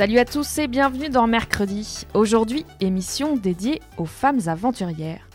Salut 0.00 0.18
à 0.18 0.24
tous 0.24 0.56
et 0.56 0.66
bienvenue 0.66 1.10
dans 1.10 1.26
Mercredi. 1.26 2.06
Aujourd'hui, 2.14 2.64
émission 2.80 3.36
dédiée 3.36 3.82
aux 3.98 4.06
femmes 4.06 4.40
aventurières. 4.46 5.28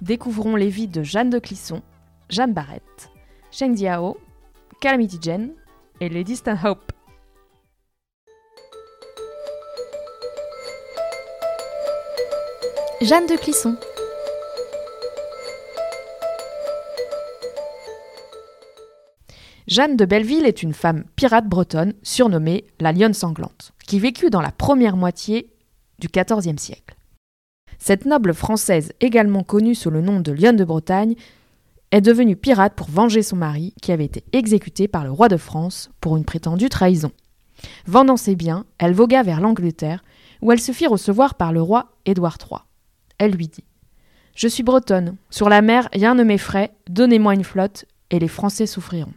Découvrons 0.00 0.56
les 0.56 0.70
vies 0.70 0.88
de 0.88 1.04
Jeanne 1.04 1.30
de 1.30 1.38
Clisson, 1.38 1.82
Jeanne 2.28 2.52
Barrette, 2.52 3.12
Sheng 3.52 3.74
Diao, 3.74 4.16
Calamity 4.80 5.18
Jane 5.22 5.50
et 6.00 6.08
Lady 6.08 6.34
Stanhope. 6.34 6.90
Jeanne 13.00 13.28
de 13.28 13.36
Clisson. 13.36 13.76
Jeanne 19.68 19.96
de 19.96 20.06
Belleville 20.06 20.46
est 20.46 20.62
une 20.62 20.72
femme 20.72 21.04
pirate 21.14 21.46
bretonne 21.46 21.92
surnommée 22.02 22.64
la 22.80 22.90
Lionne 22.90 23.12
Sanglante, 23.12 23.74
qui 23.86 23.98
vécut 23.98 24.30
dans 24.30 24.40
la 24.40 24.50
première 24.50 24.96
moitié 24.96 25.50
du 25.98 26.08
XIVe 26.08 26.56
siècle. 26.56 26.96
Cette 27.78 28.06
noble 28.06 28.32
française, 28.32 28.94
également 29.00 29.42
connue 29.42 29.74
sous 29.74 29.90
le 29.90 30.00
nom 30.00 30.20
de 30.20 30.32
Lionne 30.32 30.56
de 30.56 30.64
Bretagne, 30.64 31.16
est 31.90 32.00
devenue 32.00 32.34
pirate 32.34 32.72
pour 32.76 32.88
venger 32.88 33.22
son 33.22 33.36
mari, 33.36 33.74
qui 33.82 33.92
avait 33.92 34.06
été 34.06 34.24
exécuté 34.32 34.88
par 34.88 35.04
le 35.04 35.10
roi 35.10 35.28
de 35.28 35.36
France 35.36 35.90
pour 36.00 36.16
une 36.16 36.24
prétendue 36.24 36.70
trahison. 36.70 37.12
Vendant 37.86 38.16
ses 38.16 38.36
biens, 38.36 38.64
elle 38.78 38.94
vogua 38.94 39.22
vers 39.22 39.42
l'Angleterre, 39.42 40.02
où 40.40 40.50
elle 40.50 40.60
se 40.60 40.72
fit 40.72 40.86
recevoir 40.86 41.34
par 41.34 41.52
le 41.52 41.60
roi 41.60 41.92
Édouard 42.06 42.38
III. 42.40 42.60
Elle 43.18 43.32
lui 43.32 43.48
dit 43.48 43.64
Je 44.34 44.48
suis 44.48 44.62
bretonne, 44.62 45.16
sur 45.28 45.50
la 45.50 45.60
mer 45.60 45.90
rien 45.92 46.14
ne 46.14 46.24
m'effraie, 46.24 46.72
donnez-moi 46.88 47.34
une 47.34 47.44
flotte, 47.44 47.84
et 48.08 48.18
les 48.18 48.28
Français 48.28 48.64
souffriront. 48.64 49.12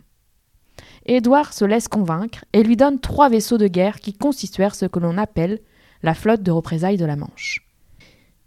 Édouard 1.06 1.54
se 1.54 1.66
laisse 1.66 1.88
convaincre 1.88 2.46
et 2.54 2.64
lui 2.64 2.78
donne 2.78 3.00
trois 3.00 3.30
vaisseaux 3.30 3.58
de 3.58 3.68
guerre 3.68 4.00
qui 4.00 4.14
constituèrent 4.14 4.76
ce 4.76 4.86
que 4.86 5.00
l'on 5.00 5.18
appelle 5.18 5.60
la 6.04 6.14
flotte 6.14 6.44
de 6.44 6.52
représailles 6.52 6.98
de 6.98 7.06
la 7.06 7.16
Manche. 7.16 7.66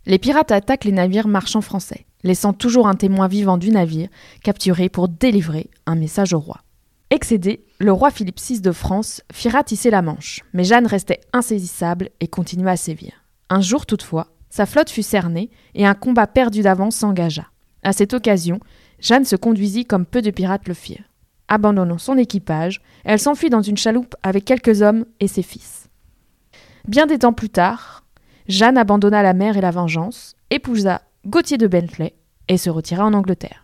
Les 0.07 0.19
pirates 0.19 0.53
attaquent 0.53 0.85
les 0.85 0.93
navires 0.93 1.29
marchands 1.29 1.63
français, 1.63 2.07
laissant 2.23 2.53
toujours 2.53 2.89
un 2.89 2.95
témoin 2.95 3.27
vivant 3.27 3.59
du 3.59 3.71
navire, 3.71 4.09
capturé 4.43 4.89
pour 4.89 5.09
délivrer 5.09 5.71
un 5.87 5.95
message 5.95 6.35
au 6.35 6.39
roi. 6.39 6.61
Excédé, 7.11 7.65
le 7.79 7.93
roi 7.93 8.11
Philippe 8.11 8.41
VI 8.41 8.61
de 8.61 8.73
France 8.73 9.23
fit 9.33 9.49
ratisser 9.49 9.91
la 9.91 10.03
Manche, 10.03 10.41
mais 10.53 10.65
Jeanne 10.65 10.87
restait 10.87 11.21
insaisissable 11.33 12.11
et 12.21 12.29
continua 12.29 12.73
à 12.73 12.77
sévir. 12.77 13.13
Un 13.51 13.61
jour 13.61 13.87
toutefois, 13.87 14.29
sa 14.51 14.67
flotte 14.67 14.91
fut 14.91 15.03
cernée 15.03 15.51
et 15.75 15.87
un 15.87 15.95
combat 15.95 16.27
perdu 16.27 16.63
d'avance 16.63 16.97
s'engagea. 16.97 17.47
À 17.83 17.93
cette 17.93 18.15
occasion, 18.15 18.61
Jeanne 19.01 19.25
se 19.25 19.37
conduisit 19.37 19.85
comme 19.85 20.07
peu 20.07 20.23
de 20.23 20.31
pirates 20.31 20.69
le 20.69 20.75
firent. 20.75 21.05
Abandonnant 21.49 21.99
son 21.99 22.17
équipage, 22.17 22.81
elle 23.05 23.19
s'enfuit 23.19 23.51
dans 23.51 23.63
une 23.63 23.77
chaloupe 23.77 24.17
avec 24.23 24.45
quelques 24.45 24.83
hommes 24.83 25.05
et 25.21 25.29
ses 25.29 25.43
fils. 25.43 25.89
Bien 26.89 27.07
des 27.07 27.19
temps 27.19 27.33
plus 27.33 27.51
tard, 27.51 28.05
Jeanne 28.49 28.79
abandonna 28.79 29.23
la 29.23 29.35
mer 29.35 29.57
et 29.57 29.61
la 29.61 29.71
vengeance, 29.71 30.37
épousa 30.51 31.03
Gauthier 31.27 31.57
de 31.57 31.67
Bentley 31.67 32.15
et 32.49 32.59
se 32.59 32.71
retira 32.71 33.05
en 33.05 33.15
Angleterre. 33.15 33.64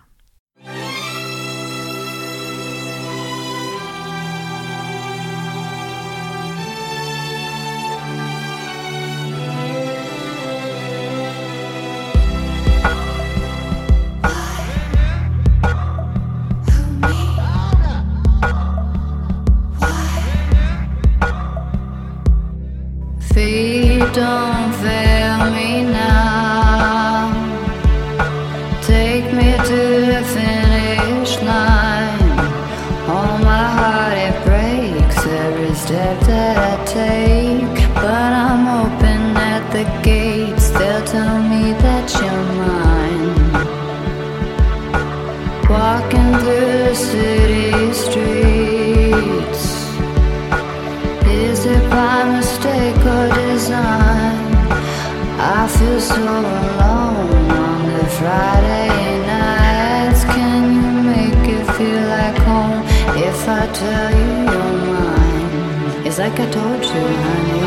If 63.22 63.48
I 63.48 63.66
tell 63.80 64.10
you 64.20 64.32
you're 64.48 64.76
mine? 64.92 66.06
It's 66.06 66.18
like 66.18 66.38
I 66.40 66.46
told 66.50 66.82
you, 66.92 67.04
honey. 67.24 67.60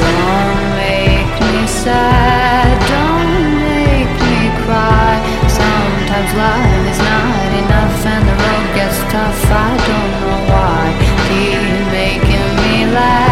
Don't 0.00 0.62
make 0.80 1.34
me 1.52 1.66
sad, 1.84 2.72
don't 2.94 3.34
make 3.68 4.12
me 4.24 4.38
cry. 4.64 5.14
Sometimes 5.60 6.30
life 6.44 6.84
is 6.92 7.00
not 7.10 7.50
enough 7.62 8.06
and 8.14 8.24
the 8.28 8.36
road 8.42 8.66
gets 8.78 8.98
tough. 9.12 9.40
I 9.50 9.72
don't 9.88 10.12
know 10.22 10.38
why. 10.52 10.84
Keep 11.26 11.62
making 11.92 12.48
me 12.62 12.94
laugh. 12.94 13.25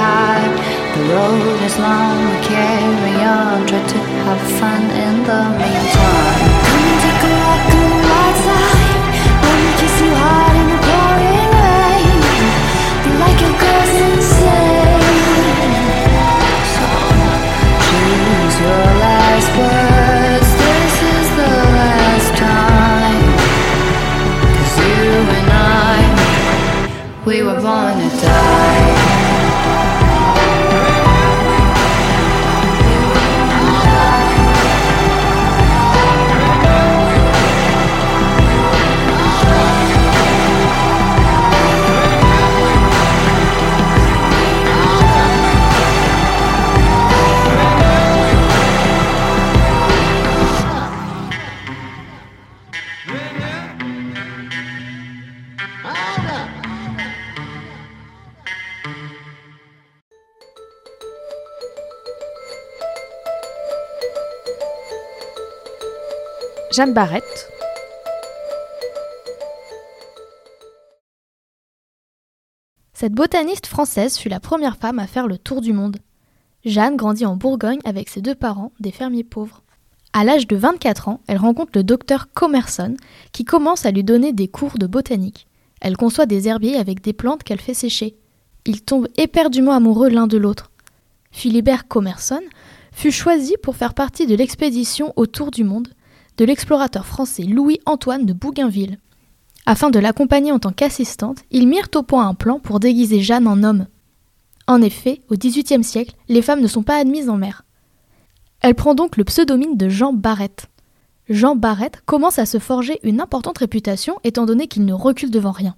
High. 0.00 0.48
The 0.94 1.02
road 1.12 1.62
is 1.62 1.78
long, 1.78 2.16
we 2.30 2.38
carry 2.46 3.16
on. 3.24 3.66
Try 3.66 3.82
to 3.86 3.98
have 4.24 4.42
fun 4.58 4.82
in 4.90 5.22
the 5.24 5.40
meantime. 5.58 6.51
Jeanne 66.72 66.94
Barrette, 66.94 67.50
Cette 72.94 73.12
botaniste 73.12 73.66
française 73.66 74.16
fut 74.16 74.30
la 74.30 74.40
première 74.40 74.78
femme 74.78 74.98
à 74.98 75.06
faire 75.06 75.26
le 75.26 75.36
tour 75.36 75.60
du 75.60 75.74
monde. 75.74 75.98
Jeanne 76.64 76.96
grandit 76.96 77.26
en 77.26 77.36
Bourgogne 77.36 77.80
avec 77.84 78.08
ses 78.08 78.22
deux 78.22 78.34
parents, 78.34 78.72
des 78.80 78.90
fermiers 78.90 79.24
pauvres. 79.24 79.62
À 80.14 80.24
l'âge 80.24 80.46
de 80.46 80.56
24 80.56 81.08
ans, 81.08 81.20
elle 81.26 81.36
rencontre 81.36 81.72
le 81.74 81.84
docteur 81.84 82.32
Commerson, 82.32 82.96
qui 83.32 83.44
commence 83.44 83.84
à 83.84 83.90
lui 83.90 84.04
donner 84.04 84.32
des 84.32 84.48
cours 84.48 84.78
de 84.78 84.86
botanique. 84.86 85.46
Elle 85.82 85.98
conçoit 85.98 86.26
des 86.26 86.48
herbiers 86.48 86.76
avec 86.76 87.02
des 87.02 87.12
plantes 87.12 87.42
qu'elle 87.42 87.60
fait 87.60 87.74
sécher. 87.74 88.16
Ils 88.64 88.80
tombent 88.80 89.08
éperdument 89.18 89.72
amoureux 89.72 90.08
l'un 90.08 90.26
de 90.26 90.38
l'autre. 90.38 90.70
Philibert 91.32 91.86
Commerson 91.86 92.40
fut 92.92 93.12
choisi 93.12 93.56
pour 93.62 93.76
faire 93.76 93.92
partie 93.92 94.26
de 94.26 94.36
l'expédition 94.36 95.12
autour 95.16 95.50
du 95.50 95.64
monde 95.64 95.88
de 96.36 96.44
l'explorateur 96.44 97.06
français 97.06 97.42
Louis-Antoine 97.42 98.26
de 98.26 98.32
Bougainville. 98.32 98.98
Afin 99.66 99.90
de 99.90 99.98
l'accompagner 99.98 100.52
en 100.52 100.58
tant 100.58 100.72
qu'assistante, 100.72 101.38
ils 101.50 101.68
mirent 101.68 101.90
au 101.94 102.02
point 102.02 102.26
un 102.26 102.34
plan 102.34 102.58
pour 102.58 102.80
déguiser 102.80 103.20
Jeanne 103.20 103.46
en 103.46 103.62
homme. 103.62 103.86
En 104.66 104.82
effet, 104.82 105.20
au 105.28 105.36
XVIIIe 105.36 105.84
siècle, 105.84 106.16
les 106.28 106.42
femmes 106.42 106.60
ne 106.60 106.68
sont 106.68 106.82
pas 106.82 106.96
admises 106.96 107.28
en 107.28 107.36
mer. 107.36 107.64
Elle 108.60 108.74
prend 108.74 108.94
donc 108.94 109.16
le 109.16 109.24
pseudonyme 109.24 109.76
de 109.76 109.88
Jean 109.88 110.12
Barrette. 110.12 110.66
Jean 111.28 111.56
Barrette 111.56 112.02
commence 112.06 112.38
à 112.38 112.46
se 112.46 112.58
forger 112.58 112.98
une 113.02 113.20
importante 113.20 113.58
réputation 113.58 114.18
étant 114.24 114.46
donné 114.46 114.66
qu'il 114.66 114.84
ne 114.84 114.92
recule 114.92 115.30
devant 115.30 115.52
rien. 115.52 115.76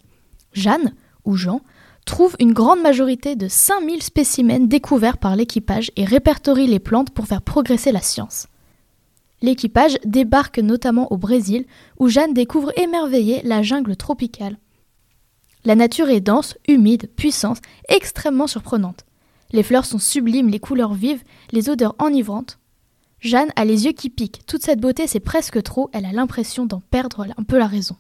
Jeanne, 0.53 0.95
ou 1.25 1.37
Jean, 1.37 1.61
trouve 2.05 2.37
une 2.39 2.53
grande 2.53 2.83
majorité 2.83 3.37
de 3.37 3.49
5000 3.49 4.03
spécimens 4.03 4.67
découverts 4.67 5.19
par 5.19 5.37
l'équipage 5.37 5.91
et 5.97 6.05
répertorie 6.05 6.67
les 6.67 6.79
plantes 6.79 7.11
pour 7.11 7.27
faire 7.27 7.43
progresser 7.43 7.93
la 7.93 8.03
science. 8.03 8.47
L'équipage 9.45 9.99
débarque 10.07 10.59
notamment 10.59 11.13
au 11.13 11.19
Brésil, 11.19 11.67
où 11.99 12.09
Jeanne 12.09 12.33
découvre 12.33 12.73
émerveillée 12.79 13.43
la 13.45 13.63
jungle 13.63 13.95
tropicale. 13.95 14.57
La 15.67 15.75
nature 15.75 16.09
est 16.09 16.23
dense, 16.23 16.57
humide, 16.67 17.11
puissante, 17.15 17.61
extrêmement 17.91 18.47
surprenante. 18.47 19.05
Les 19.53 19.63
fleurs 19.63 19.85
sont 19.85 19.99
sublimes, 19.99 20.49
les 20.49 20.61
couleurs 20.61 20.95
vives, 20.95 21.23
les 21.53 21.69
odeurs 21.69 21.95
enivrantes. 21.99 22.59
Jeanne 23.21 23.53
a 23.55 23.67
les 23.67 23.85
yeux 23.85 23.93
qui 23.93 24.09
piquent. 24.09 24.47
Toute 24.47 24.63
cette 24.63 24.81
beauté, 24.81 25.07
c'est 25.07 25.21
presque 25.21 25.63
trop, 25.63 25.91
elle 25.93 26.07
a 26.07 26.13
l'impression 26.13 26.65
d'en 26.65 26.81
perdre 26.81 27.27
un 27.37 27.43
peu 27.43 27.59
la 27.59 27.67
raison. 27.67 27.97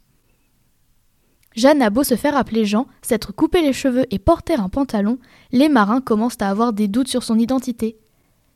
Jeanne 1.54 1.82
a 1.82 1.90
beau 1.90 2.04
se 2.04 2.16
faire 2.16 2.38
appeler 2.38 2.64
Jean, 2.64 2.86
s'être 3.02 3.34
coupé 3.34 3.60
les 3.60 3.74
cheveux 3.74 4.06
et 4.10 4.18
porter 4.18 4.54
un 4.54 4.70
pantalon, 4.70 5.18
les 5.52 5.68
marins 5.68 6.00
commencent 6.00 6.40
à 6.40 6.48
avoir 6.48 6.72
des 6.72 6.88
doutes 6.88 7.08
sur 7.08 7.22
son 7.22 7.38
identité. 7.38 7.98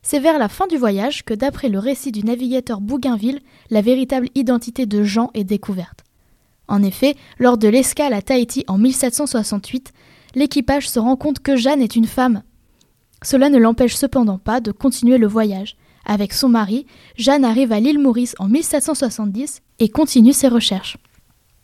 C'est 0.01 0.19
vers 0.19 0.39
la 0.39 0.49
fin 0.49 0.67
du 0.67 0.77
voyage 0.77 1.23
que, 1.23 1.33
d'après 1.33 1.69
le 1.69 1.79
récit 1.79 2.11
du 2.11 2.23
navigateur 2.23 2.81
Bougainville, 2.81 3.41
la 3.69 3.81
véritable 3.81 4.29
identité 4.35 4.85
de 4.85 5.03
Jean 5.03 5.29
est 5.33 5.43
découverte. 5.43 6.03
En 6.67 6.83
effet, 6.83 7.15
lors 7.39 7.57
de 7.57 7.67
l'escale 7.67 8.13
à 8.13 8.21
Tahiti 8.21 8.63
en 8.67 8.77
1768, 8.77 9.91
l'équipage 10.35 10.89
se 10.89 10.99
rend 10.99 11.15
compte 11.15 11.39
que 11.39 11.55
Jeanne 11.55 11.81
est 11.81 11.95
une 11.95 12.07
femme. 12.07 12.43
Cela 13.23 13.49
ne 13.49 13.57
l'empêche 13.57 13.95
cependant 13.95 14.37
pas 14.37 14.61
de 14.61 14.71
continuer 14.71 15.17
le 15.17 15.27
voyage. 15.27 15.75
Avec 16.05 16.31
son 16.31 16.47
mari, 16.47 16.85
Jeanne 17.17 17.43
arrive 17.43 17.71
à 17.71 17.79
l'île 17.79 17.99
Maurice 17.99 18.35
en 18.39 18.47
1770 18.47 19.61
et 19.79 19.89
continue 19.89 20.33
ses 20.33 20.47
recherches. 20.47 20.97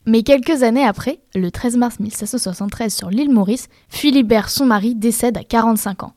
Mais 0.06 0.24
quelques 0.24 0.62
années 0.62 0.86
après, 0.86 1.20
le 1.34 1.50
13 1.50 1.78
mars 1.78 2.00
1773 2.00 2.94
sur 2.94 3.10
l'île 3.10 3.32
Maurice, 3.32 3.70
Philibert, 3.90 4.50
son 4.50 4.66
mari, 4.66 4.94
décède 4.94 5.38
à 5.38 5.44
45 5.44 6.04
ans. 6.04 6.14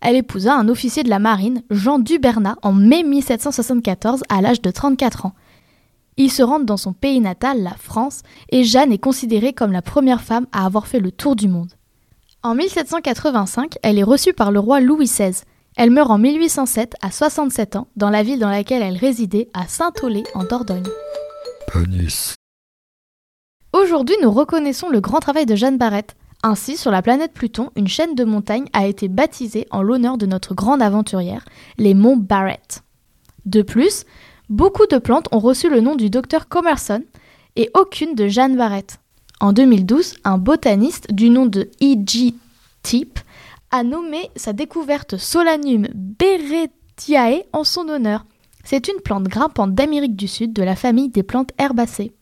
Elle 0.00 0.16
épousa 0.16 0.54
un 0.54 0.68
officier 0.68 1.02
de 1.02 1.08
la 1.08 1.18
marine, 1.18 1.62
Jean 1.70 1.98
Dubernat, 1.98 2.56
en 2.62 2.72
mai 2.72 3.02
1774 3.02 4.22
à 4.28 4.40
l'âge 4.40 4.62
de 4.62 4.70
34 4.70 5.26
ans. 5.26 5.34
Ils 6.16 6.30
se 6.30 6.42
rendent 6.42 6.64
dans 6.64 6.76
son 6.76 6.92
pays 6.92 7.20
natal, 7.20 7.62
la 7.62 7.74
France, 7.74 8.22
et 8.50 8.64
Jeanne 8.64 8.92
est 8.92 8.98
considérée 8.98 9.52
comme 9.52 9.72
la 9.72 9.82
première 9.82 10.22
femme 10.22 10.46
à 10.52 10.64
avoir 10.64 10.86
fait 10.86 11.00
le 11.00 11.10
tour 11.10 11.36
du 11.36 11.48
monde. 11.48 11.72
En 12.42 12.54
1785, 12.54 13.74
elle 13.82 13.98
est 13.98 14.02
reçue 14.02 14.32
par 14.32 14.52
le 14.52 14.60
roi 14.60 14.80
Louis 14.80 15.06
XVI. 15.06 15.42
Elle 15.76 15.90
meurt 15.90 16.10
en 16.10 16.18
1807 16.18 16.94
à 17.02 17.10
67 17.10 17.76
ans 17.76 17.88
dans 17.96 18.08
la 18.08 18.22
ville 18.22 18.38
dans 18.38 18.48
laquelle 18.48 18.82
elle 18.82 18.96
résidait, 18.96 19.48
à 19.52 19.66
Saint-Aulé, 19.66 20.24
en 20.34 20.44
Dordogne. 20.44 20.86
Aujourd'hui, 23.72 24.16
nous 24.22 24.30
reconnaissons 24.30 24.88
le 24.88 25.00
grand 25.00 25.20
travail 25.20 25.44
de 25.44 25.54
Jeanne 25.54 25.76
Barrette. 25.76 26.16
Ainsi, 26.42 26.76
sur 26.76 26.90
la 26.90 27.02
planète 27.02 27.32
Pluton, 27.32 27.70
une 27.76 27.88
chaîne 27.88 28.14
de 28.14 28.24
montagnes 28.24 28.68
a 28.72 28.86
été 28.86 29.08
baptisée 29.08 29.66
en 29.70 29.82
l'honneur 29.82 30.18
de 30.18 30.26
notre 30.26 30.54
grande 30.54 30.82
aventurière, 30.82 31.44
les 31.78 31.94
monts 31.94 32.16
Barrett. 32.16 32.82
De 33.46 33.62
plus, 33.62 34.04
beaucoup 34.48 34.86
de 34.86 34.98
plantes 34.98 35.28
ont 35.32 35.38
reçu 35.38 35.70
le 35.70 35.80
nom 35.80 35.96
du 35.96 36.10
docteur 36.10 36.48
Commerson 36.48 37.02
et 37.56 37.70
aucune 37.74 38.14
de 38.14 38.28
Jeanne 38.28 38.56
Barrett. 38.56 38.98
En 39.40 39.52
2012, 39.52 40.14
un 40.24 40.38
botaniste 40.38 41.12
du 41.12 41.30
nom 41.30 41.46
de 41.46 41.70
E.G. 41.82 42.34
Tip 42.82 43.18
a 43.70 43.82
nommé 43.82 44.30
sa 44.36 44.52
découverte 44.52 45.16
Solanum 45.16 45.88
beretiae 45.94 47.44
en 47.52 47.64
son 47.64 47.88
honneur. 47.88 48.24
C'est 48.64 48.88
une 48.88 49.00
plante 49.00 49.24
grimpante 49.24 49.74
d'Amérique 49.74 50.16
du 50.16 50.26
Sud 50.26 50.52
de 50.52 50.62
la 50.62 50.74
famille 50.74 51.08
des 51.08 51.22
plantes 51.22 51.52
herbacées. 51.58 52.15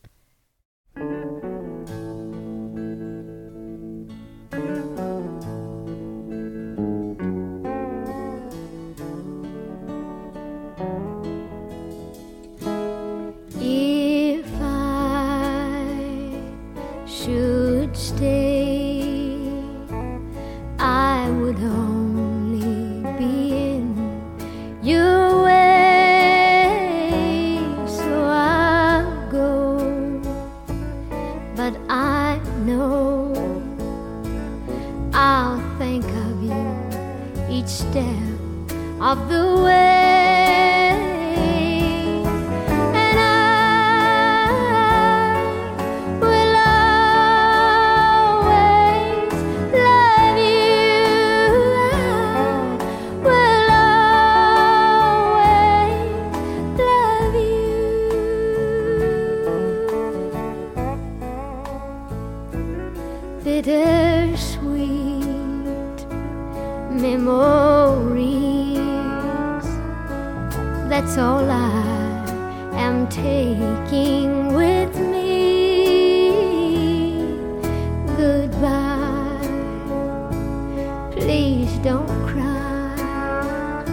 Don't 81.85 82.09
cry. 82.26 83.85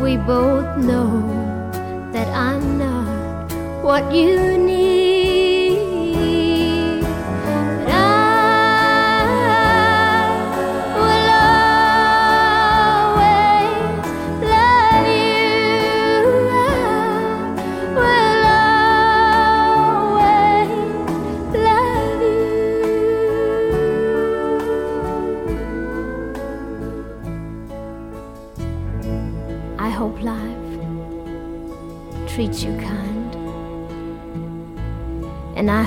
We 0.00 0.16
both 0.18 0.78
know 0.78 1.20
that 2.12 2.28
I'm 2.28 2.78
not 2.78 3.50
what 3.82 4.14
you 4.14 4.56
need. 4.56 5.01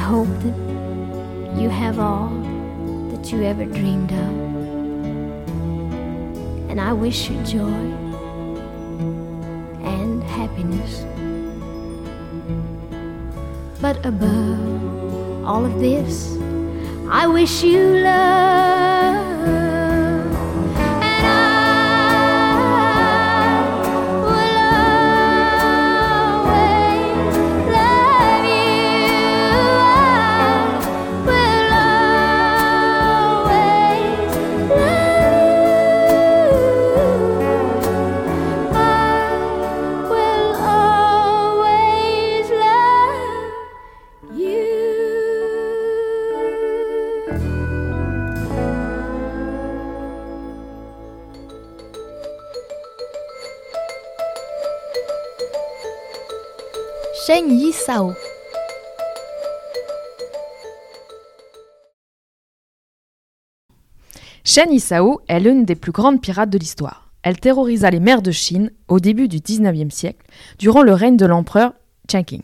Hope 0.05 0.27
that 0.43 1.59
you 1.59 1.67
have 1.67 1.97
all 1.97 2.29
that 3.09 3.31
you 3.31 3.41
ever 3.41 3.65
dreamed 3.65 4.11
of. 4.11 4.33
And 6.69 6.79
I 6.79 6.93
wish 6.93 7.27
you 7.27 7.41
joy 7.43 7.85
and 9.81 10.21
happiness. 10.23 11.03
But 13.81 14.05
above 14.05 15.43
all 15.43 15.65
of 15.65 15.79
this, 15.79 16.37
I 17.09 17.25
wish 17.25 17.63
you 17.63 17.97
love. 17.97 19.34
Yi 57.49 57.71
Sao. 57.71 58.13
Shen 64.43 64.71
Yisao 64.71 65.21
est 65.27 65.39
l'une 65.39 65.65
des 65.65 65.75
plus 65.75 65.91
grandes 65.91 66.21
pirates 66.21 66.49
de 66.49 66.57
l'histoire. 66.57 67.09
Elle 67.23 67.39
terrorisa 67.39 67.89
les 67.91 67.99
mers 67.99 68.21
de 68.21 68.31
Chine 68.31 68.71
au 68.87 68.99
début 68.99 69.27
du 69.27 69.37
19e 69.37 69.89
siècle, 69.89 70.25
durant 70.59 70.81
le 70.81 70.93
règne 70.93 71.17
de 71.17 71.25
l'empereur 71.25 71.73
Chengqing. 72.11 72.41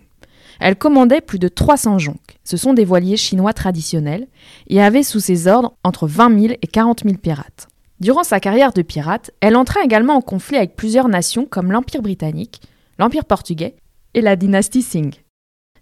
Elle 0.59 0.75
commandait 0.75 1.21
plus 1.21 1.39
de 1.39 1.47
300 1.47 1.99
jonques, 1.99 2.39
ce 2.43 2.57
sont 2.57 2.73
des 2.73 2.85
voiliers 2.85 3.17
chinois 3.17 3.53
traditionnels, 3.53 4.27
et 4.67 4.81
avait 4.81 5.03
sous 5.03 5.19
ses 5.19 5.47
ordres 5.47 5.73
entre 5.83 6.07
20 6.07 6.39
000 6.39 6.53
et 6.61 6.67
40 6.67 7.03
000 7.03 7.17
pirates. 7.17 7.67
Durant 7.99 8.23
sa 8.23 8.39
carrière 8.39 8.73
de 8.73 8.81
pirate, 8.81 9.31
elle 9.41 9.55
entra 9.55 9.81
également 9.83 10.15
en 10.15 10.21
conflit 10.21 10.57
avec 10.57 10.75
plusieurs 10.75 11.07
nations 11.07 11.45
comme 11.45 11.71
l'Empire 11.71 12.01
britannique, 12.01 12.61
l'Empire 12.97 13.25
portugais 13.25 13.75
et 14.13 14.21
la 14.21 14.35
dynastie 14.35 14.81
Sing. 14.81 15.13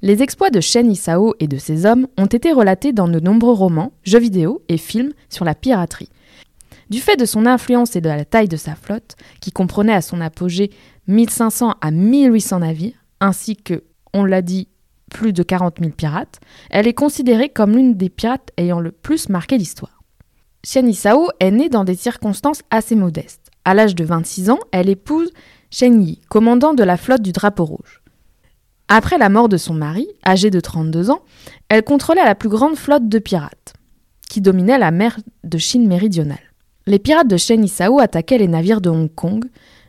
Les 0.01 0.23
exploits 0.23 0.49
de 0.49 0.61
Shen 0.61 0.89
Yisao 0.89 1.35
et 1.39 1.47
de 1.47 1.57
ses 1.57 1.85
hommes 1.85 2.07
ont 2.17 2.25
été 2.25 2.53
relatés 2.53 2.93
dans 2.93 3.07
de 3.07 3.19
nombreux 3.19 3.53
romans, 3.53 3.91
jeux 4.03 4.19
vidéo 4.19 4.61
et 4.69 4.77
films 4.77 5.11
sur 5.29 5.43
la 5.43 5.55
piraterie. 5.55 6.09
Du 6.89 6.99
fait 6.99 7.17
de 7.17 7.25
son 7.25 7.45
influence 7.45 7.95
et 7.95 8.01
de 8.01 8.07
la 8.07 8.25
taille 8.25 8.47
de 8.47 8.57
sa 8.57 8.75
flotte, 8.75 9.15
qui 9.41 9.51
comprenait 9.51 9.93
à 9.93 10.01
son 10.01 10.21
apogée 10.21 10.71
1500 11.07 11.75
à 11.81 11.91
1800 11.91 12.59
navires, 12.59 13.05
ainsi 13.19 13.57
que, 13.57 13.83
on 14.13 14.23
l'a 14.23 14.41
dit, 14.41 14.69
plus 15.09 15.33
de 15.33 15.43
40 15.43 15.79
000 15.79 15.91
pirates, 15.91 16.39
elle 16.69 16.87
est 16.87 16.93
considérée 16.93 17.49
comme 17.49 17.75
l'une 17.75 17.95
des 17.95 18.09
pirates 18.09 18.51
ayant 18.57 18.79
le 18.79 18.91
plus 18.91 19.29
marqué 19.29 19.57
l'histoire. 19.57 20.01
Shen 20.63 20.87
Yisao 20.87 21.29
est 21.39 21.51
née 21.51 21.69
dans 21.69 21.83
des 21.83 21.95
circonstances 21.95 22.61
assez 22.69 22.95
modestes. 22.95 23.49
À 23.65 23.73
l'âge 23.73 23.95
de 23.95 24.03
26 24.03 24.49
ans, 24.49 24.59
elle 24.71 24.89
épouse 24.89 25.31
Shen 25.71 26.01
Yi, 26.01 26.21
commandant 26.29 26.73
de 26.73 26.83
la 26.83 26.97
flotte 26.97 27.21
du 27.21 27.31
drapeau 27.31 27.65
rouge. 27.65 28.01
Après 28.91 29.19
la 29.19 29.29
mort 29.29 29.49
de 29.49 29.57
son 29.57 29.75
mari, 29.75 30.07
âgé 30.25 30.49
de 30.49 30.59
32 30.59 31.11
ans, 31.11 31.21
elle 31.69 31.83
contrôlait 31.83 32.25
la 32.25 32.33
plus 32.33 32.49
grande 32.49 32.75
flotte 32.75 33.07
de 33.07 33.19
pirates, 33.19 33.75
qui 34.27 34.41
dominait 34.41 34.79
la 34.79 34.89
mer 34.89 35.19
de 35.43 35.59
Chine 35.59 35.87
méridionale. 35.87 36.39
Les 36.87 36.97
pirates 36.97 37.27
de 37.27 37.37
Shen 37.37 37.61
Yisao 37.61 37.99
attaquaient 37.99 38.39
les 38.39 38.47
navires 38.47 38.81
de 38.81 38.89
Hong 38.89 39.13
Kong 39.13 39.45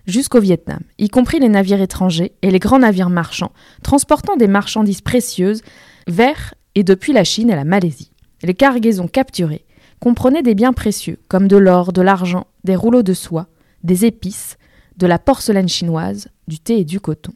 jusqu'au 0.06 0.38
Vietnam, 0.38 0.80
y 0.98 1.08
compris 1.08 1.40
les 1.40 1.48
navires 1.48 1.80
étrangers 1.80 2.32
et 2.42 2.50
les 2.50 2.58
grands 2.58 2.80
navires 2.80 3.08
marchands, 3.08 3.52
transportant 3.82 4.36
des 4.36 4.48
marchandises 4.48 5.00
précieuses 5.00 5.62
vers 6.06 6.52
et 6.74 6.84
depuis 6.84 7.14
la 7.14 7.24
Chine 7.24 7.48
et 7.48 7.56
la 7.56 7.64
Malaisie. 7.64 8.12
Les 8.42 8.54
cargaisons 8.54 9.08
capturées 9.08 9.64
comprenaient 9.98 10.42
des 10.42 10.54
biens 10.54 10.74
précieux, 10.74 11.18
comme 11.28 11.48
de 11.48 11.56
l'or, 11.56 11.94
de 11.94 12.02
l'argent, 12.02 12.48
des 12.64 12.76
rouleaux 12.76 13.02
de 13.02 13.14
soie, 13.14 13.46
des 13.82 14.04
épices, 14.04 14.58
de 14.98 15.06
la 15.06 15.18
porcelaine 15.18 15.68
chinoise, 15.70 16.28
du 16.48 16.58
thé 16.58 16.80
et 16.80 16.84
du 16.84 17.00
coton. 17.00 17.32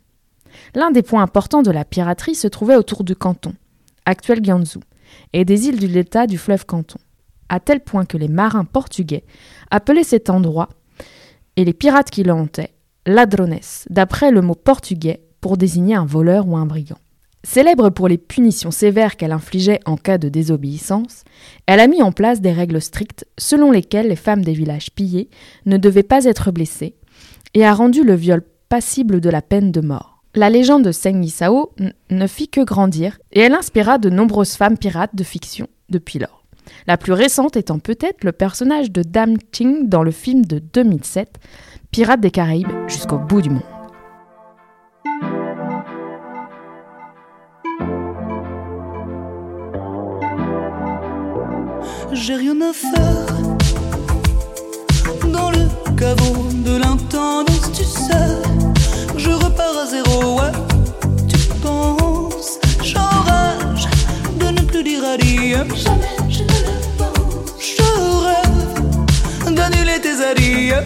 L'un 0.75 0.91
des 0.91 1.03
points 1.03 1.23
importants 1.23 1.63
de 1.63 1.71
la 1.71 1.85
piraterie 1.85 2.35
se 2.35 2.49
trouvait 2.49 2.77
autour 2.77 3.05
du 3.05 3.15
Canton, 3.15 3.55
actuel 4.07 4.43
Guangzhou, 4.43 4.81
et 5.33 5.45
des 5.45 5.69
îles 5.69 5.79
du 5.79 5.89
delta 5.89 6.27
du 6.27 6.39
fleuve 6.39 6.67
Canton, 6.67 6.99
à 7.49 7.61
tel 7.61 7.81
point 7.81 8.05
que 8.05 8.17
les 8.17 8.29
marins 8.29 8.65
portugais 8.65 9.25
appelaient 9.71 10.05
cet 10.05 10.31
endroit, 10.31 10.69
et 11.57 11.65
les 11.65 11.73
pirates 11.73 12.11
qui 12.11 12.23
le 12.23 12.33
hantaient, 12.33 12.73
ladrones, 13.07 13.59
d'après 13.91 14.31
le 14.31 14.43
mot 14.43 14.55
portugais 14.55 15.23
pour 15.41 15.57
désigner 15.57 15.95
un 15.95 16.07
voleur 16.07 16.49
ou 16.49 16.57
un 16.57 16.67
brigand. 16.67 16.99
Célèbre 17.45 17.91
pour 17.91 18.09
les 18.09 18.17
punitions 18.17 18.71
sévères 18.71 19.17
qu'elle 19.17 19.33
infligeait 19.33 19.81
en 19.85 19.99
cas 19.99 20.17
de 20.17 20.31
désobéissance, 20.31 21.25
elle 21.67 21.81
a 21.81 21.87
mis 21.87 22.03
en 22.03 22.11
place 22.11 22.41
des 22.41 22.53
règles 22.53 22.81
strictes 22.81 23.27
selon 23.39 23.71
lesquelles 23.71 24.09
les 24.09 24.17
femmes 24.17 24.43
des 24.43 24.55
villages 24.55 24.91
pillés 24.91 25.29
ne 25.67 25.77
devaient 25.77 26.03
pas 26.03 26.25
être 26.25 26.51
blessées, 26.51 26.95
et 27.53 27.65
a 27.65 27.75
rendu 27.75 28.03
le 28.03 28.15
viol 28.15 28.43
passible 28.71 29.21
de 29.21 29.29
la 29.29 29.43
peine 29.43 29.71
de 29.71 29.83
mort. 29.83 30.14
La 30.35 30.51
légende 30.51 30.83
de 30.85 30.93
Seng 30.93 31.23
Yisao 31.23 31.73
n- 31.79 31.93
ne 32.11 32.27
fit 32.27 32.49
que 32.49 32.61
grandir 32.63 33.19
et 33.33 33.41
elle 33.41 33.55
inspira 33.55 33.99
de 33.99 34.11
nombreuses 34.11 34.55
femmes 34.57 34.77
pirates 34.79 35.15
de 35.15 35.25
fiction 35.25 35.69
depuis 35.91 36.19
lors. 36.19 36.45
La 36.87 36.97
plus 36.97 37.13
récente 37.13 37.57
étant 37.57 37.79
peut-être 37.79 38.25
le 38.25 38.33
personnage 38.33 38.91
de 38.91 39.03
Dame 39.03 39.37
Ching 39.53 39.89
dans 39.89 40.03
le 40.03 40.11
film 40.11 40.45
de 40.45 40.59
2007, 40.59 41.39
Pirates 41.91 42.21
des 42.21 42.31
Caraïbes 42.31 42.73
jusqu'au 42.89 43.19
bout 43.19 43.43
du 43.43 43.51
monde. 43.51 43.63
Je 59.25 59.31
repars 59.31 59.79
à 59.79 59.87
zéro, 59.87 60.39
ouais. 60.39 60.53
Tu 61.29 61.39
penses, 61.63 62.59
j'enrage 62.83 63.87
de 64.39 64.47
ne 64.51 64.61
plus 64.61 64.85
dire 64.85 65.03
adieu. 65.15 65.65
Jamais 65.75 66.17
je 66.29 66.43
ne 66.43 66.59
le 66.67 66.75
pense. 66.99 67.55
Je 67.59 67.83
rêve 68.27 69.55
d'annuler 69.55 69.99
tes 70.03 70.23
adieux. 70.23 70.85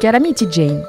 Calamity 0.00 0.46
Jane. 0.50 0.82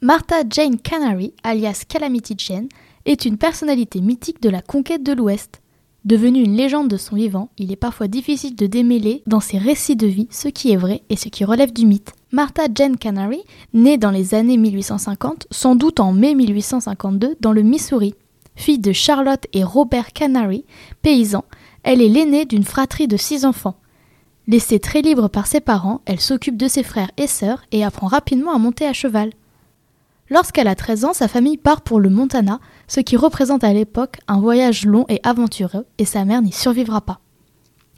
Martha 0.00 0.36
Jane 0.48 0.78
Canary, 0.78 1.34
alias 1.42 1.82
Calamity 1.86 2.34
Jane, 2.38 2.68
est 3.04 3.26
une 3.26 3.36
personnalité 3.36 4.00
mythique 4.00 4.40
de 4.40 4.48
la 4.48 4.62
conquête 4.62 5.02
de 5.02 5.12
l'Ouest. 5.12 5.60
Devenu 6.06 6.42
une 6.42 6.56
légende 6.56 6.88
de 6.88 6.96
son 6.96 7.16
vivant, 7.16 7.50
il 7.58 7.70
est 7.70 7.76
parfois 7.76 8.08
difficile 8.08 8.56
de 8.56 8.66
démêler 8.66 9.22
dans 9.26 9.40
ses 9.40 9.58
récits 9.58 9.96
de 9.96 10.06
vie 10.06 10.28
ce 10.30 10.48
qui 10.48 10.72
est 10.72 10.78
vrai 10.78 11.02
et 11.10 11.16
ce 11.16 11.28
qui 11.28 11.44
relève 11.44 11.74
du 11.74 11.84
mythe. 11.84 12.14
Martha 12.32 12.68
Jane 12.74 12.96
Canary, 12.96 13.42
née 13.74 13.98
dans 13.98 14.10
les 14.10 14.32
années 14.32 14.56
1850, 14.56 15.46
sans 15.50 15.76
doute 15.76 16.00
en 16.00 16.14
mai 16.14 16.34
1852, 16.34 17.36
dans 17.40 17.52
le 17.52 17.60
Missouri. 17.60 18.14
Fille 18.54 18.78
de 18.78 18.92
Charlotte 18.92 19.46
et 19.52 19.62
Robert 19.62 20.14
Canary, 20.14 20.64
paysans, 21.02 21.44
elle 21.82 22.00
est 22.00 22.08
l'aînée 22.08 22.46
d'une 22.46 22.64
fratrie 22.64 23.08
de 23.08 23.18
six 23.18 23.44
enfants. 23.44 23.76
Laissée 24.48 24.78
très 24.78 25.02
libre 25.02 25.28
par 25.28 25.48
ses 25.48 25.60
parents, 25.60 26.02
elle 26.04 26.20
s'occupe 26.20 26.56
de 26.56 26.68
ses 26.68 26.84
frères 26.84 27.10
et 27.16 27.26
sœurs 27.26 27.64
et 27.72 27.84
apprend 27.84 28.06
rapidement 28.06 28.54
à 28.54 28.58
monter 28.58 28.86
à 28.86 28.92
cheval. 28.92 29.32
Lorsqu'elle 30.30 30.68
a 30.68 30.76
13 30.76 31.04
ans, 31.04 31.12
sa 31.12 31.26
famille 31.26 31.56
part 31.56 31.80
pour 31.80 31.98
le 31.98 32.10
Montana, 32.10 32.60
ce 32.86 33.00
qui 33.00 33.16
représente 33.16 33.64
à 33.64 33.72
l'époque 33.72 34.18
un 34.28 34.38
voyage 34.38 34.86
long 34.86 35.04
et 35.08 35.20
aventureux, 35.24 35.86
et 35.98 36.04
sa 36.04 36.24
mère 36.24 36.42
n'y 36.42 36.52
survivra 36.52 37.00
pas. 37.00 37.20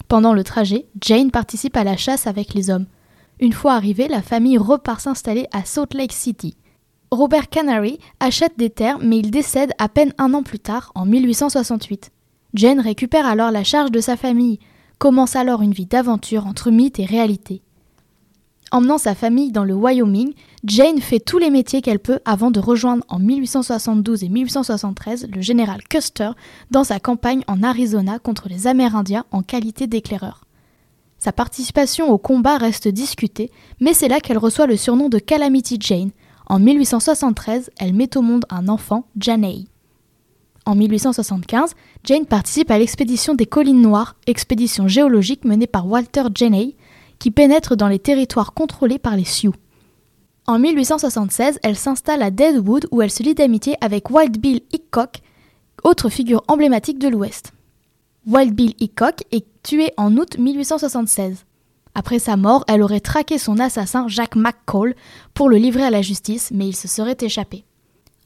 Pendant 0.09 0.33
le 0.33 0.43
trajet, 0.43 0.87
Jane 1.03 1.31
participe 1.31 1.77
à 1.77 1.85
la 1.85 1.99
chasse 1.99 2.27
avec 2.27 2.55
les 2.55 2.71
hommes. 2.71 2.87
Une 3.41 3.53
fois 3.53 3.75
arrivée, 3.75 4.09
la 4.09 4.23
famille 4.23 4.57
repart 4.57 5.01
s'installer 5.01 5.47
à 5.53 5.65
Salt 5.67 5.95
Lake 5.95 6.13
City. 6.13 6.57
Robert 7.11 7.51
Canary 7.51 7.99
achète 8.21 8.59
des 8.59 8.71
terres, 8.71 8.99
mais 9.01 9.19
il 9.19 9.31
décède 9.31 9.73
à 9.79 9.89
peine 9.89 10.15
un 10.17 10.33
an 10.33 10.43
plus 10.43 10.59
tard, 10.59 10.93
en 10.95 11.05
1868. 11.05 12.11
Jane 12.55 12.81
récupère 12.81 13.27
alors 13.27 13.51
la 13.51 13.65
charge 13.65 13.91
de 13.91 14.01
sa 14.01 14.17
famille, 14.17 14.59
commence 14.99 15.37
alors 15.37 15.63
une 15.63 15.73
vie 15.73 15.87
d'aventure 15.87 16.47
entre 16.47 16.71
mythe 16.71 16.99
et 16.99 17.05
réalité. 17.05 17.63
Emmenant 18.71 18.99
sa 18.99 19.15
famille 19.15 19.51
dans 19.51 19.65
le 19.65 19.75
Wyoming, 19.75 20.35
Jane 20.65 21.01
fait 21.01 21.21
tous 21.21 21.39
les 21.39 21.49
métiers 21.49 21.81
qu'elle 21.81 22.01
peut 22.01 22.21
avant 22.27 22.51
de 22.51 22.61
rejoindre 22.61 23.05
en 23.09 23.19
1872 23.19 24.25
et 24.25 24.29
1873 24.29 25.29
le 25.33 25.41
général 25.41 25.83
Custer 25.89 26.31
dans 26.71 26.85
sa 26.85 27.01
campagne 27.01 27.43
en 27.47 27.63
Arizona 27.63 28.19
contre 28.19 28.49
les 28.49 28.67
Amérindiens 28.67 29.25
en 29.31 29.43
qualité 29.43 29.87
d'éclaireur. 29.87 30.45
Sa 31.19 31.33
participation 31.33 32.11
au 32.11 32.19
combat 32.19 32.59
reste 32.59 32.89
discutée, 32.89 33.51
mais 33.81 33.95
c'est 33.95 34.09
là 34.09 34.21
qu'elle 34.21 34.39
reçoit 34.39 34.67
le 34.67 34.77
surnom 34.77 35.09
de 35.09 35.19
Calamity 35.19 35.79
Jane. 35.81 36.11
En 36.47 36.59
1873, 36.59 37.71
elle 37.79 37.95
met 37.95 38.17
au 38.17 38.23
monde 38.23 38.45
un 38.51 38.69
enfant, 38.69 39.07
Janey. 39.19 39.65
En 40.69 40.75
1875, 40.75 41.71
Jane 42.05 42.27
participe 42.27 42.71
à 42.71 42.79
l'expédition 42.79 43.35
des 43.35 43.47
Collines 43.47 43.81
Noires, 43.81 44.17
expédition 44.27 44.87
géologique 44.87 45.47
menée 45.47 45.67
par 45.67 45.87
Walter 45.87 46.25
Janney, 46.35 46.77
qui 47.19 47.31
pénètre 47.31 47.75
dans 47.75 47.89
les 47.89 47.99
territoires 47.99 48.53
contrôlés 48.53 48.99
par 48.99 49.17
les 49.17 49.25
Sioux. 49.25 49.55
En 50.47 50.59
1876, 50.59 51.59
elle 51.63 51.75
s'installe 51.75 52.21
à 52.21 52.31
Deadwood 52.31 52.87
où 52.91 53.01
elle 53.01 53.11
se 53.11 53.23
lie 53.23 53.35
d'amitié 53.35 53.77
avec 53.81 54.11
Wild 54.11 54.37
Bill 54.37 54.61
Hickok, 54.71 55.23
autre 55.85 56.11
figure 56.11 56.45
emblématique 56.49 56.99
de 56.99 57.09
l'Ouest. 57.09 57.53
Wild 58.27 58.55
Bill 58.55 58.75
Hickok 58.79 59.23
est 59.31 59.47
tué 59.63 59.93
en 59.97 60.19
août 60.19 60.37
1876. 60.39 61.47
Après 61.95 62.19
sa 62.19 62.37
mort, 62.37 62.65
elle 62.69 62.83
aurait 62.83 63.01
traqué 63.01 63.39
son 63.39 63.59
assassin 63.59 64.07
Jack 64.07 64.37
McCall 64.37 64.95
pour 65.33 65.49
le 65.49 65.57
livrer 65.57 65.85
à 65.85 65.91
la 65.91 66.03
justice, 66.03 66.51
mais 66.53 66.69
il 66.69 66.77
se 66.77 66.89
serait 66.89 67.17
échappé. 67.23 67.65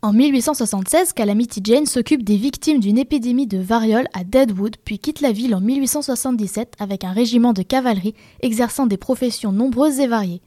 En 0.04 0.12
1876, 0.12 1.12
Calamity 1.12 1.60
Jane 1.62 1.86
s'occupe 1.86 2.24
des 2.24 2.36
victimes 2.36 2.80
d'une 2.80 2.98
épidémie 2.98 3.46
de 3.46 3.58
variole 3.58 4.08
à 4.14 4.24
Deadwood, 4.24 4.74
puis 4.84 4.98
quitte 4.98 5.20
la 5.20 5.30
ville 5.30 5.54
en 5.54 5.60
1877 5.60 6.74
avec 6.80 7.04
un 7.04 7.12
régiment 7.12 7.52
de 7.52 7.62
cavalerie 7.62 8.16
exerçant 8.40 8.86
des 8.86 8.96
professions 8.96 9.52
nombreuses 9.52 10.00
et 10.00 10.08
variées. 10.08 10.42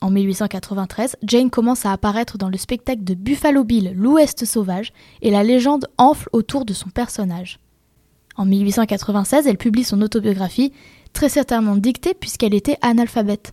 En 0.00 0.08
1893, 0.08 1.16
Jane 1.22 1.50
commence 1.50 1.84
à 1.84 1.92
apparaître 1.92 2.38
dans 2.38 2.48
le 2.48 2.56
spectacle 2.56 3.04
de 3.04 3.12
Buffalo 3.12 3.62
Bill, 3.62 3.92
l'Ouest 3.94 4.46
sauvage, 4.46 4.94
et 5.20 5.30
la 5.30 5.44
légende 5.44 5.86
enfle 5.98 6.30
autour 6.32 6.64
de 6.64 6.72
son 6.72 6.88
personnage. 6.88 7.58
En 8.36 8.46
1896, 8.46 9.46
elle 9.46 9.58
publie 9.58 9.84
son 9.84 10.00
autobiographie, 10.00 10.72
très 11.12 11.28
certainement 11.28 11.76
dictée 11.76 12.14
puisqu'elle 12.14 12.54
était 12.54 12.78
analphabète. 12.80 13.52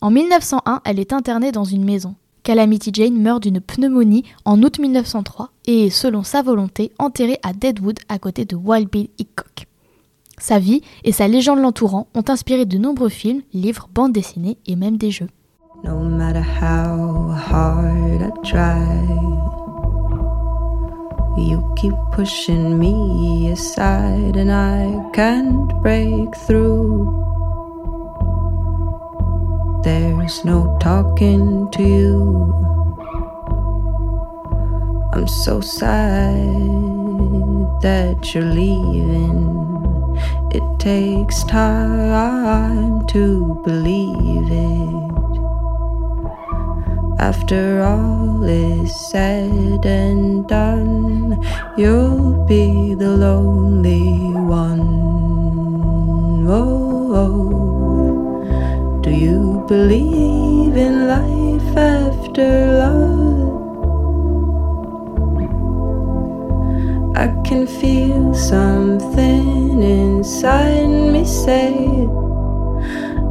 En 0.00 0.10
1901, 0.10 0.80
elle 0.84 0.98
est 0.98 1.12
internée 1.12 1.52
dans 1.52 1.62
une 1.62 1.84
maison. 1.84 2.16
Calamity 2.42 2.90
Jane 2.92 3.20
meurt 3.20 3.42
d'une 3.42 3.60
pneumonie 3.60 4.24
en 4.44 4.62
août 4.62 4.78
1903 4.78 5.50
et 5.66 5.86
est, 5.86 5.90
selon 5.90 6.22
sa 6.22 6.42
volonté, 6.42 6.92
enterrée 6.98 7.38
à 7.42 7.52
Deadwood 7.52 7.98
à 8.08 8.18
côté 8.18 8.44
de 8.44 8.56
Wild 8.56 8.88
Bill 8.90 9.08
Hickok. 9.18 9.66
Sa 10.38 10.58
vie 10.58 10.82
et 11.04 11.12
sa 11.12 11.28
légende 11.28 11.60
l'entourant 11.60 12.08
ont 12.14 12.24
inspiré 12.28 12.64
de 12.64 12.78
nombreux 12.78 13.08
films, 13.08 13.42
livres, 13.52 13.88
bandes 13.92 14.12
dessinées 14.12 14.56
et 14.66 14.76
même 14.76 14.96
des 14.96 15.10
jeux. 15.10 15.28
There's 29.82 30.44
no 30.44 30.76
talking 30.80 31.70
to 31.72 31.82
you. 31.82 32.68
I'm 35.14 35.26
so 35.26 35.60
sad 35.60 36.44
that 37.82 38.34
you're 38.34 38.44
leaving. 38.44 40.16
It 40.50 40.62
takes 40.78 41.44
time 41.44 43.06
to 43.08 43.60
believe 43.64 44.50
it. 44.50 45.08
After 47.20 47.82
all 47.82 48.44
is 48.44 48.94
said 49.10 49.84
and 49.84 50.46
done, 50.46 51.44
you'll 51.76 52.44
be 52.46 52.94
the 52.94 53.10
lonely 53.10 54.18
one. 54.32 54.98
Oh, 56.48 57.12
oh. 57.22 59.00
do 59.02 59.10
you 59.10 59.47
believe 59.68 60.74
in 60.78 61.06
life 61.06 61.76
after 61.76 62.48
love? 62.82 63.28
I 67.14 67.28
can 67.44 67.66
feel 67.66 68.32
something 68.32 69.82
inside 69.82 70.88
me 71.12 71.22
say, 71.26 71.74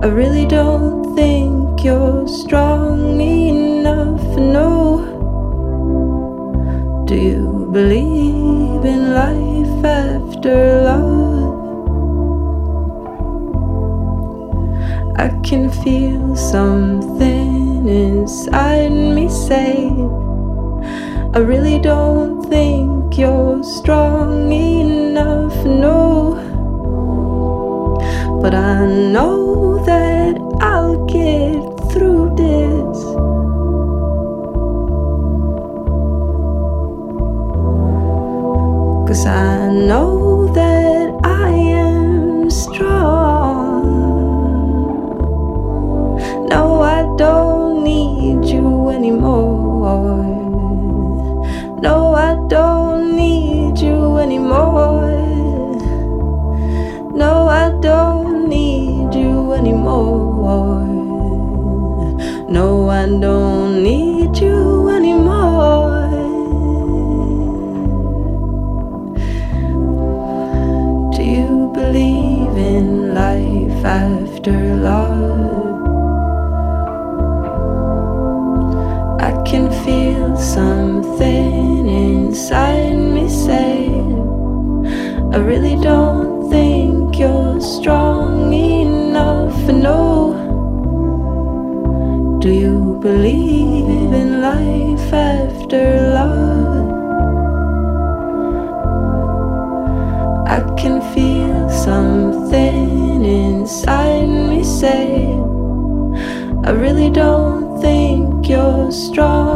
I 0.03 0.07
really 0.07 0.45
don't 0.45 1.15
think 1.15 1.83
you're 1.83 2.27
strong 2.27 3.19
enough. 3.19 4.21
No, 4.37 5.01
do 7.07 7.15
you 7.15 7.67
believe 7.71 8.85
in 8.85 9.13
life 9.15 9.85
after 9.85 10.83
love? 10.83 11.26
I 15.19 15.29
can 15.43 15.71
feel 15.71 16.35
something 16.35 17.87
inside 17.87 18.91
me 18.91 19.27
say, 19.29 19.87
I 21.33 21.39
really 21.39 21.79
don't 21.79 22.43
think 22.43 23.17
you're 23.17 23.63
strong 23.63 24.51
enough. 24.51 25.55
No, 25.65 26.37
but 28.43 28.53
I 28.53 28.85
know 28.85 29.83
that 29.85 30.37
I'll 30.61 31.03
get 31.07 31.63
through 31.91 32.35
this. 32.35 32.97
Cause 39.07 39.25
I 39.25 39.71
know 39.71 40.16
after 74.47 74.75
love? 74.75 75.17
I 79.19 79.31
can 79.43 79.69
feel 79.83 80.37
something 80.37 81.87
inside 81.87 82.95
me 82.95 83.29
say, 83.29 83.87
I 85.33 85.37
really 85.37 85.75
don't 85.81 86.06
really 106.77 107.09
don't 107.09 107.81
think 107.81 108.47
you're 108.47 108.91
strong 108.91 109.46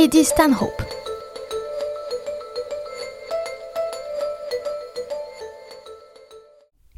Lady 0.00 0.22
Stanhope. 0.22 0.80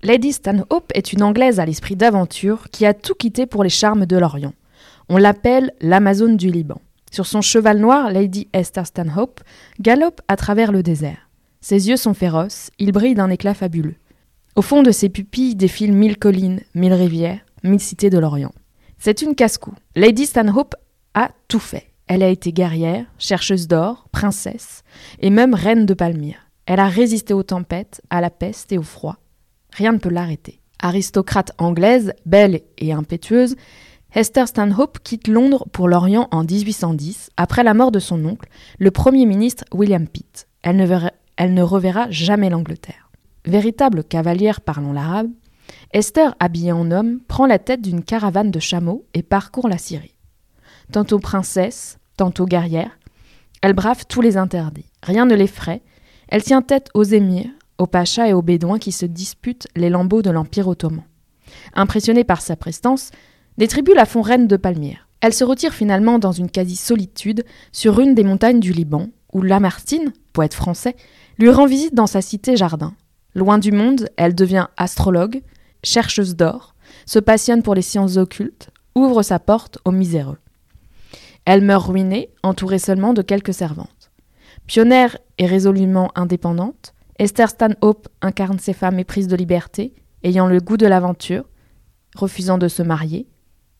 Lady 0.02 0.32
Stanhope 0.32 0.92
est 0.94 1.14
une 1.14 1.22
Anglaise 1.22 1.60
à 1.60 1.64
l'esprit 1.64 1.96
d'aventure 1.96 2.68
qui 2.70 2.84
a 2.84 2.92
tout 2.92 3.14
quitté 3.14 3.46
pour 3.46 3.64
les 3.64 3.70
charmes 3.70 4.04
de 4.04 4.18
l'Orient. 4.18 4.52
On 5.08 5.16
l'appelle 5.16 5.72
l'Amazone 5.80 6.36
du 6.36 6.50
Liban. 6.50 6.78
Sur 7.10 7.24
son 7.24 7.40
cheval 7.40 7.78
noir, 7.78 8.10
Lady 8.10 8.48
Esther 8.52 8.86
Stanhope 8.86 9.40
galope 9.80 10.20
à 10.28 10.36
travers 10.36 10.70
le 10.70 10.82
désert. 10.82 11.30
Ses 11.62 11.88
yeux 11.88 11.96
sont 11.96 12.12
féroces, 12.12 12.70
ils 12.78 12.92
brillent 12.92 13.14
d'un 13.14 13.30
éclat 13.30 13.54
fabuleux. 13.54 13.96
Au 14.56 14.62
fond 14.62 14.82
de 14.82 14.90
ses 14.90 15.08
pupilles 15.08 15.56
défilent 15.56 15.94
mille 15.94 16.18
collines, 16.18 16.60
mille 16.74 16.92
rivières, 16.92 17.40
mille 17.64 17.80
cités 17.80 18.10
de 18.10 18.18
l'Orient. 18.18 18.52
C'est 18.98 19.22
une 19.22 19.34
casse-cou. 19.34 19.72
Lady 19.96 20.26
Stanhope 20.26 20.74
a 21.14 21.30
tout 21.48 21.60
fait. 21.60 21.89
Elle 22.10 22.24
a 22.24 22.28
été 22.28 22.52
guerrière, 22.52 23.06
chercheuse 23.18 23.68
d'or, 23.68 24.08
princesse, 24.10 24.82
et 25.20 25.30
même 25.30 25.54
reine 25.54 25.86
de 25.86 25.94
Palmyre. 25.94 26.50
Elle 26.66 26.80
a 26.80 26.88
résisté 26.88 27.34
aux 27.34 27.44
tempêtes, 27.44 28.02
à 28.10 28.20
la 28.20 28.30
peste 28.30 28.72
et 28.72 28.78
au 28.78 28.82
froid. 28.82 29.18
Rien 29.70 29.92
ne 29.92 29.98
peut 29.98 30.08
l'arrêter. 30.08 30.60
Aristocrate 30.80 31.52
anglaise, 31.56 32.12
belle 32.26 32.62
et 32.78 32.92
impétueuse, 32.92 33.54
Hester 34.12 34.46
Stanhope 34.46 34.98
quitte 35.04 35.28
Londres 35.28 35.68
pour 35.70 35.86
l'Orient 35.86 36.26
en 36.32 36.42
1810, 36.42 37.30
après 37.36 37.62
la 37.62 37.74
mort 37.74 37.92
de 37.92 38.00
son 38.00 38.24
oncle, 38.24 38.48
le 38.80 38.90
Premier 38.90 39.24
ministre 39.24 39.62
William 39.72 40.08
Pitt. 40.08 40.48
Elle 40.62 40.78
ne, 40.78 41.08
elle 41.36 41.54
ne 41.54 41.62
reverra 41.62 42.10
jamais 42.10 42.50
l'Angleterre. 42.50 43.12
Véritable 43.44 44.02
cavalière 44.02 44.62
parlant 44.62 44.92
l'arabe, 44.92 45.30
Esther, 45.92 46.34
habillée 46.40 46.72
en 46.72 46.90
homme, 46.90 47.20
prend 47.28 47.46
la 47.46 47.60
tête 47.60 47.82
d'une 47.82 48.02
caravane 48.02 48.50
de 48.50 48.58
chameaux 48.58 49.06
et 49.14 49.22
parcourt 49.22 49.68
la 49.68 49.78
Syrie. 49.78 50.16
Tantôt 50.90 51.20
princesse, 51.20 51.99
tantôt 52.20 52.44
guerrière, 52.44 52.98
elle 53.62 53.72
brave 53.72 54.04
tous 54.06 54.20
les 54.20 54.37
interdits. 54.37 54.85
Rien 55.02 55.24
ne 55.24 55.35
l'effraie. 55.35 55.80
Elle 56.28 56.42
tient 56.42 56.61
tête 56.61 56.90
aux 56.92 57.02
émirs, 57.02 57.48
aux 57.78 57.87
pachas 57.87 58.28
et 58.28 58.35
aux 58.35 58.42
bédouins 58.42 58.78
qui 58.78 58.92
se 58.92 59.06
disputent 59.06 59.68
les 59.74 59.88
lambeaux 59.88 60.20
de 60.20 60.28
l'Empire 60.28 60.68
ottoman. 60.68 61.04
Impressionnée 61.72 62.24
par 62.24 62.42
sa 62.42 62.56
prestance, 62.56 63.11
des 63.56 63.68
tribus 63.68 63.94
la 63.94 64.04
font 64.04 64.20
reine 64.20 64.46
de 64.46 64.59
Palmyre. 64.59 65.09
Elle 65.22 65.33
se 65.33 65.44
retire 65.44 65.72
finalement 65.72 66.18
dans 66.18 66.33
une 66.33 66.50
quasi-solitude 66.50 67.42
sur 67.72 68.00
une 68.00 68.14
des 68.14 68.22
montagnes 68.22 68.61
du 68.61 68.74
Liban, 68.74 69.09
où 69.33 69.40
Lamartine, 69.40 70.12
poète 70.35 70.52
français, 70.52 70.96
lui 71.38 71.48
rend 71.48 71.64
visite 71.64 71.94
dans 71.94 72.06
sa 72.06 72.20
cité 72.20 72.54
jardin. 72.54 72.92
Loin 73.35 73.56
du 73.56 73.72
monde, 73.72 74.11
elle 74.18 74.35
devient 74.35 74.66
astrologue, 74.76 75.40
chercheuse 75.83 76.37
d'or, 76.37 76.74
se 77.06 77.18
passionne 77.18 77.62
pour 77.62 77.74
les 77.74 77.80
sciences 77.80 78.18
occultes, 78.18 78.68
ouvre 78.94 79.22
sa 79.22 79.38
porte 79.38 79.78
aux 79.87 79.92
miséreux. 79.92 80.37
Elle 81.44 81.62
meurt 81.62 81.87
ruinée, 81.87 82.31
entourée 82.42 82.79
seulement 82.79 83.12
de 83.12 83.22
quelques 83.22 83.55
servantes. 83.55 84.11
Pionnière 84.66 85.16
et 85.38 85.46
résolument 85.46 86.11
indépendante, 86.14 86.94
Esther 87.18 87.50
Stanhope 87.50 88.09
incarne 88.22 88.59
ces 88.59 88.72
femmes 88.72 88.98
éprises 88.98 89.29
de 89.29 89.37
liberté, 89.37 89.94
ayant 90.22 90.46
le 90.46 90.61
goût 90.61 90.76
de 90.76 90.87
l'aventure, 90.87 91.44
refusant 92.14 92.59
de 92.59 92.68
se 92.68 92.83
marier 92.83 93.26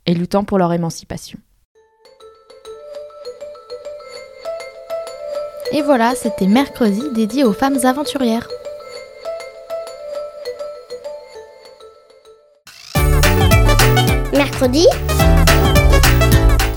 et 0.07 0.15
luttant 0.15 0.45
pour 0.45 0.59
leur 0.59 0.73
émancipation. 0.73 1.39
Et 5.73 5.83
voilà, 5.83 6.15
c'était 6.17 6.49
mercredi 6.49 7.03
dédié 7.15 7.45
aux 7.45 7.53
femmes 7.53 7.79
aventurières. 7.85 8.49